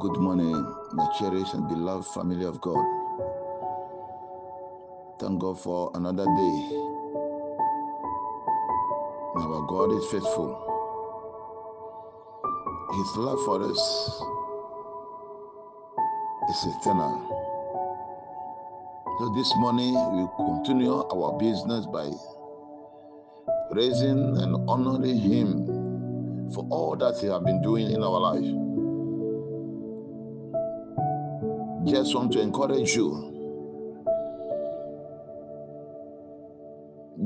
[0.00, 0.56] Good morning,
[0.94, 2.82] my cherished and beloved family of God.
[5.18, 6.56] Thank God for another day.
[9.36, 10.56] Our God is faithful.
[12.94, 14.22] His love for us
[16.48, 17.20] is eternal.
[19.18, 22.08] So this morning we continue our business by
[23.70, 28.69] praising and honoring Him for all that He has been doing in our life.
[31.86, 33.30] Just want to encourage you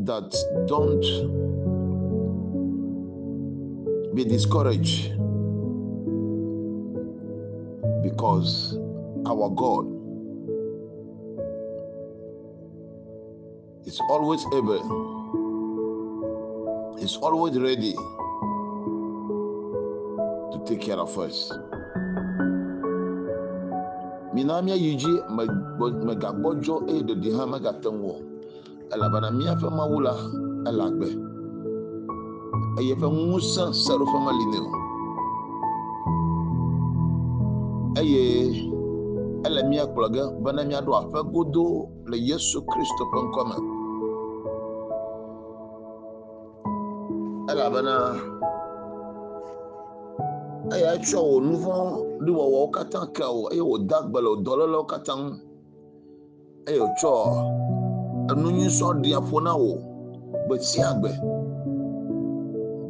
[0.05, 0.31] that
[0.69, 1.03] don't
[4.15, 5.11] be discouraged
[8.03, 8.77] because
[9.27, 9.87] our God
[13.87, 14.85] is always able,
[17.01, 17.93] is always ready
[20.53, 21.51] to take care of us.
[24.35, 25.13] Minamia yiji
[26.07, 28.17] megagbɔdzɔ eye ɖeɖi hã megate ŋu o
[28.95, 30.13] elabena míaƒe Mawu la
[30.69, 31.09] ele agbe.
[32.79, 34.71] Eye eƒe ŋusẽ se ɖe ƒe meli nɛ o
[38.01, 38.23] eye
[39.47, 41.75] ele mía kplɔ ge bena míaɖo aƒe godoo
[42.11, 43.43] le Yesu Kristo ƒe ŋkɔ
[47.51, 47.95] elabena
[50.73, 51.79] eya tsɔ wò nu vɔ̃
[52.25, 55.31] ɖi wɔwɔwo katã ke o eye wòda agbe le wò dɔlélewo katã ŋu.
[56.69, 57.13] Eye wòtsɔ
[58.31, 59.73] enu nyui sɔ ɖi na wò
[60.47, 61.11] gbe sia gbe.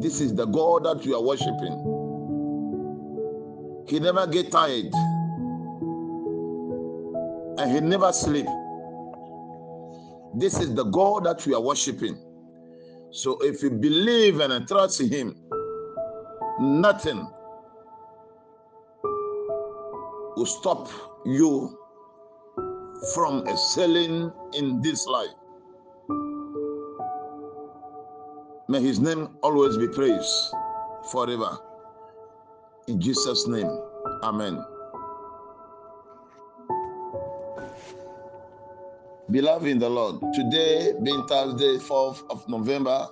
[0.01, 1.77] This is the God that you are worshiping.
[3.89, 4.93] He never get tired.
[7.59, 8.47] And he never sleep.
[10.35, 12.17] This is the God that you are worshiping.
[13.11, 15.35] So if you believe and trust him
[16.61, 17.27] nothing
[20.37, 20.89] will stop
[21.25, 21.79] you
[23.15, 25.35] from excelling in this life.
[28.69, 30.33] May his name always be praised
[31.13, 31.59] forever.
[32.89, 33.71] In Jesus' name,
[34.23, 34.63] amen.
[39.31, 43.09] Beloved in the Lord, today being Thursday, 4th of November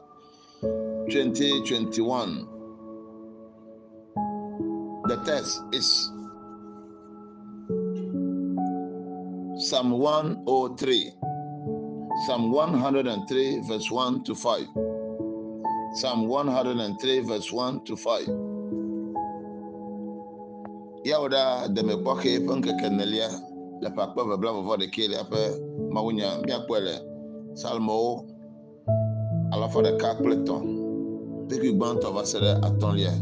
[1.11, 2.49] 2021,
[5.09, 6.11] the text is
[9.73, 11.17] Psalm 103.
[12.27, 14.69] Psalm 103, verse 1 to 5.
[15.95, 18.29] Psalm 103, verse 1 to 5.
[21.09, 23.29] Yauda de me kpɔxe ƒe ŋkeke nelia
[23.81, 25.43] le ƒakpe bebla vɔvɔ ɖekɛlia ƒe
[25.95, 26.95] mawunya míakpɔe le
[27.57, 28.29] Psalmwo
[29.53, 30.61] alafa ɖeka kple tɔ̃.
[31.49, 33.13] Pekui gbãtɔ va se ɖe atɔ̃lia.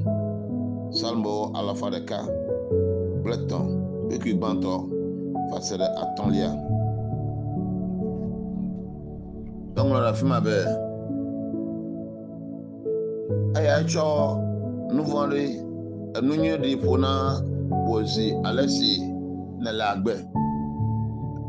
[0.90, 2.18] Psalmwo alafa ɖeka
[3.22, 3.62] kple tɔ̃.
[4.10, 4.99] Pekui gbãtɔ
[5.50, 6.50] va se ɖe atɔ̃lia.
[9.78, 10.56] Eŋlɔ ɖe afi ma be
[13.58, 14.06] eya tsɔ
[14.94, 15.44] nu vɔ̃ ɖi
[16.16, 17.12] enu nyui ɖi ƒo na
[17.86, 18.90] wò zi ale si
[19.62, 20.14] nele agbe.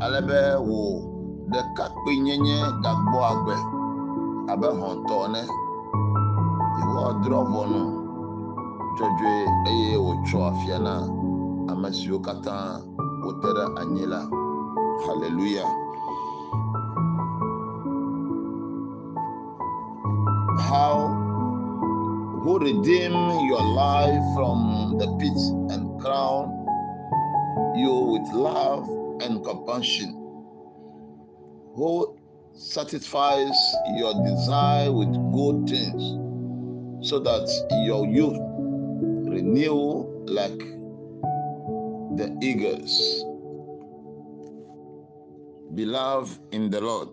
[0.04, 0.38] Ale be
[0.68, 0.80] wò
[1.52, 3.54] ɖekakpui nyenye gagbɔ agbe
[4.52, 5.42] abe hɔ̃tɔ ene.
[6.78, 7.38] Yehowa drɔ
[9.70, 10.94] eye wòtsɔ afia na
[11.70, 12.54] ame siwo katã
[13.76, 14.28] anyi la.
[15.06, 15.66] Hallelujah.
[20.68, 21.08] How
[22.42, 23.12] who redeem
[23.46, 25.38] your life from the pit
[25.72, 26.50] and crown
[27.76, 28.88] you with love
[29.22, 30.10] and compassion.
[31.76, 32.18] Who
[32.54, 33.56] satisfies
[33.96, 37.48] your desire with good things so that
[37.86, 38.38] your youth
[39.30, 40.60] renew like
[42.16, 43.24] the eagles.
[45.74, 47.08] Beloved in the Lord,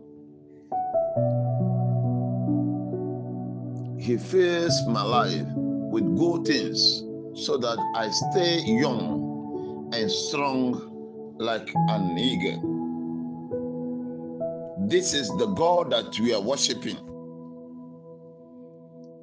[3.99, 7.03] He fills my life with good things
[7.45, 12.77] so that I stay young and strong like an eagle.
[14.87, 16.97] This is the God that we are worshiping.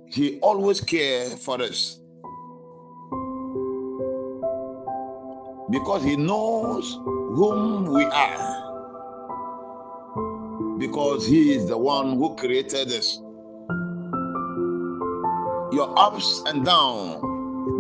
[0.09, 2.01] He always cares for us
[5.71, 8.63] because He knows whom we are.
[10.79, 13.21] Because He is the one who created us.
[15.73, 17.21] Your ups and downs,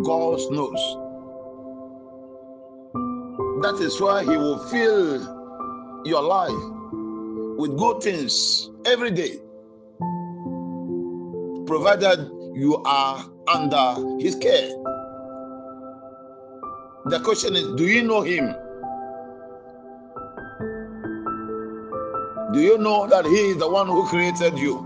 [0.05, 0.97] God knows.
[3.63, 6.53] That is why He will fill your life
[7.59, 9.39] with good things every day,
[11.67, 14.71] provided you are under His care.
[17.09, 18.53] The question is, do you know him?
[22.53, 24.79] Do you know that he is the one who created you?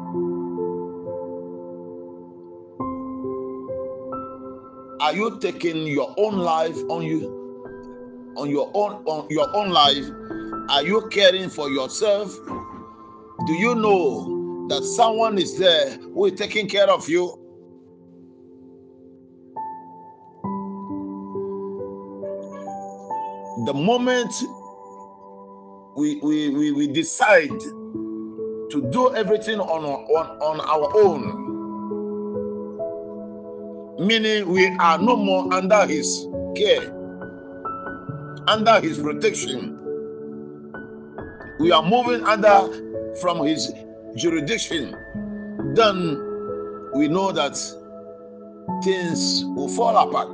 [5.00, 10.04] Are you taking your own life on you on your own on your own life?
[10.68, 12.36] Are you caring for yourself?
[13.46, 17.39] Do you know that someone is there who is taking care of you?
[23.70, 24.34] The moment
[25.94, 31.22] we, we, we, we decide to do everything on, on, on our own,
[34.04, 36.26] meaning we are no more under his
[36.56, 36.90] care,
[38.48, 39.78] under his protection.
[41.60, 43.72] We are moving under from his
[44.16, 44.96] jurisdiction.
[45.76, 46.18] Then
[46.96, 47.56] we know that
[48.82, 50.28] things will fall apart.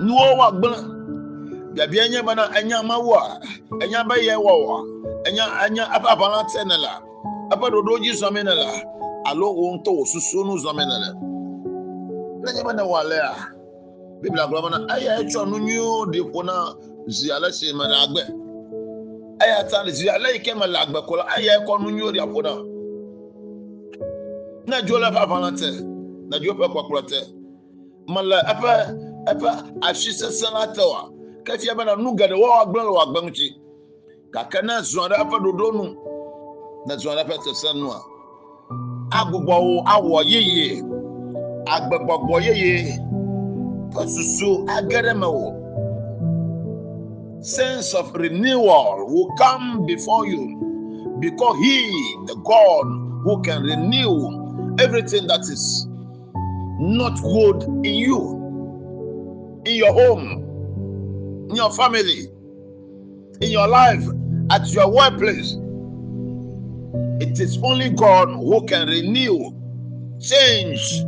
[0.00, 0.62] No one
[1.78, 3.38] baabi anya ba na anya ma wo a
[3.82, 4.76] anya ba yɛ wɔ wɔ
[5.30, 6.98] anya anya apa apa na tɛ ne la
[7.54, 8.68] apa dodo dzi zɔmi ne la
[9.30, 11.10] alo wo ŋutɔ wo susu nu zɔmi ne la.
[12.42, 13.34] Ne nye ne wɔ alɛ a
[14.20, 16.74] biblia gblɔ be na eya etsɔ nu nyuiwo ɖi ƒo na
[17.06, 18.22] zi ale si me le agbe
[19.38, 22.10] eya ta zi ale yi ke me le agbe ko la eya ekɔ nu nyuiwo
[22.10, 22.52] ɖi ƒo na.
[24.66, 25.70] Ne dzo le eƒe aʋa na te
[26.26, 27.20] ne dzo ƒe kpɔkplɔ te
[28.08, 28.74] me le eƒe
[29.30, 29.50] eƒe
[29.86, 31.17] asi sesẽ la te oa
[31.48, 33.48] ke fia bena nu geɖe wɔwɔ gblẽ le wò agbe ŋuti.
[34.32, 35.84] Gake ne zɔ ɖe eƒe ɖoɖo nu
[36.86, 37.98] ne zɔ ɖe eƒe sesẽ nua
[39.18, 40.82] agbugbɔ wo awɔ yeye
[41.74, 42.74] agbegbɔgbɔ yeye
[43.94, 45.46] ƒe susu age ɖe me wò.
[47.40, 50.42] Sense of renewal will come before you
[51.20, 51.76] because he
[52.26, 52.86] the god
[53.24, 55.86] who can renew everything that is
[56.80, 58.20] not good in you
[59.64, 60.47] in your home
[61.48, 62.28] in your family,
[63.40, 64.04] in your life,
[64.50, 65.56] at your workplace.
[67.20, 69.50] It is only God who can renew,
[70.20, 71.00] change,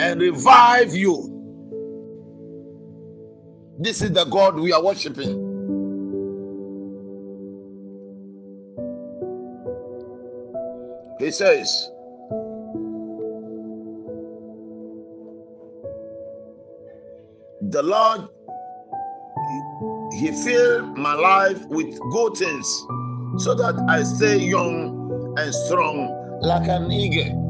[0.00, 1.42] and revive you.
[3.78, 5.48] This is the God we are worshiping.
[11.18, 11.90] He says,
[17.62, 18.28] The Lord
[20.20, 22.66] he filled my life with good things
[23.38, 27.40] so that I stay young and strong like an eagle.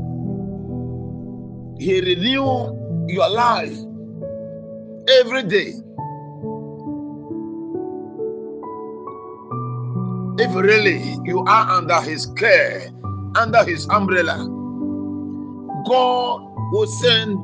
[1.80, 3.76] He renew your life
[5.08, 5.74] every day.
[10.38, 12.88] If really you are under his care,
[13.34, 14.36] under his umbrella,
[15.88, 16.40] God
[16.70, 17.36] will send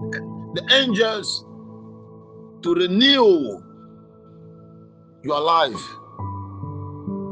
[0.54, 1.44] the angels
[2.62, 3.65] to renew
[5.26, 5.82] your life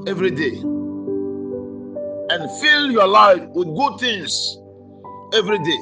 [0.09, 0.57] every day
[2.31, 4.59] and fill your life with good things
[5.33, 5.79] every day.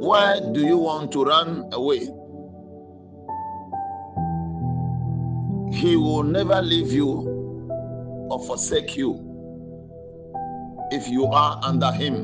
[0.00, 2.08] Why do you want to run away?
[5.76, 7.08] He will never leave you
[8.30, 9.28] or forsake you
[10.90, 12.14] if you are under Him.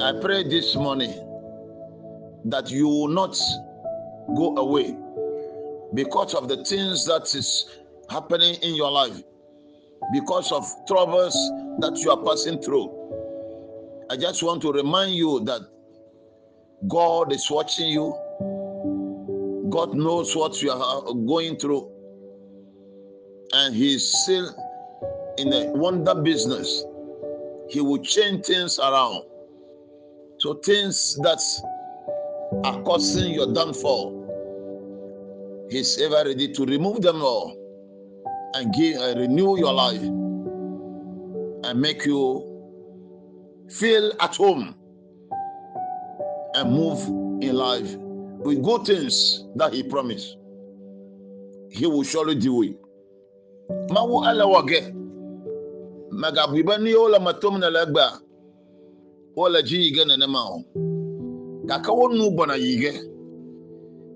[0.00, 1.12] I pray this morning
[2.46, 3.36] that you will not
[4.34, 4.96] go away
[5.94, 7.78] because of the things that is
[8.10, 9.22] happening in your life,
[10.12, 11.34] because of troubles
[11.80, 12.90] that you are passing through.
[14.10, 15.62] I just want to remind you that
[16.88, 18.12] God is watching you.
[19.70, 21.90] God knows what you are going through.
[23.54, 24.54] And He is still
[25.38, 26.84] in a wonder business.
[27.70, 29.24] He will change things around.
[30.38, 31.40] So, things that
[32.64, 34.21] are causing your downfall,
[35.72, 37.56] He's ever ready to remove them all
[38.54, 40.02] and give and renew your life.
[41.64, 42.44] And make you
[43.70, 44.74] feel at home.
[46.54, 47.00] And move
[47.42, 47.96] in life
[48.44, 50.36] with good things that He promised.
[51.70, 52.76] He will surely do it.
[53.88, 54.92] Mawu ala wage
[56.10, 58.20] magabuiba ni ola matom na lagba
[59.36, 60.64] wala ji yige na nema o.
[61.66, 62.56] Kaka wonu bona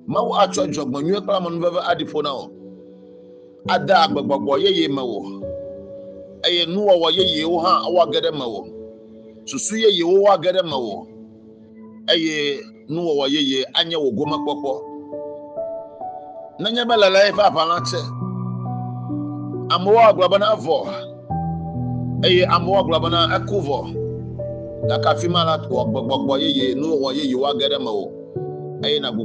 [0.06, 2.50] yige mawu atsɔ dzɔgbɔ nyuie kple amenuveve aɖi na o
[3.68, 5.20] ada agbegbɔgbɔ yeye me wò
[6.46, 8.60] eye nuwɔwɔ yeyewo hã woage ɖe me wò
[9.44, 11.06] susu yeyewo woage ɖe me wò
[12.08, 14.72] eye nuwɔwɔ yeye anye wò gomekpɔkpɔ.
[16.60, 17.98] Nenye be le le eƒe aʋala te.
[19.74, 20.76] Amewo agblɔ bena vɔ
[22.24, 23.78] eye amewo agblɔ bena eku vɔ.
[24.88, 28.15] Gake afi ma la wɔ gbɔgbɔ yeye nuwɔwɔ yeye woage ɖe me wò
[28.82, 29.24] ɛyɛ na no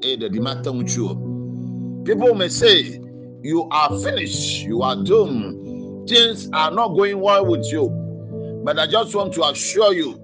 [0.00, 3.00] ɛyɛ tɛn tuo people may say
[3.42, 4.62] you are finished.
[4.62, 7.88] You are doomed things are not going well with you.
[8.64, 10.20] But i just want to assure you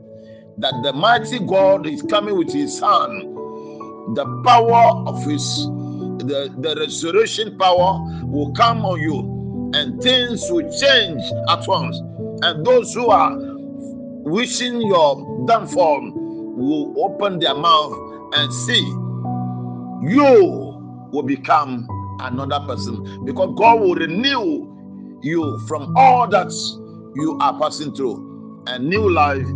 [0.59, 3.23] that the mighty god is coming with his hand.
[4.16, 5.66] The power of his
[6.26, 11.97] the, the resurrection power will come on you and things will change at once.
[12.42, 16.20] And those who are wishing your downfall
[16.61, 17.93] will open their mouth
[18.35, 18.81] and see
[20.02, 20.76] you
[21.12, 21.87] will become
[22.21, 26.50] another person because God will renew you from all that
[27.14, 29.47] you are passing through a new life,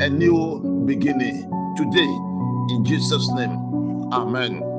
[0.00, 1.42] a new beginning
[1.76, 2.08] today
[2.74, 3.58] in Jesus' name.
[4.12, 4.71] Amen.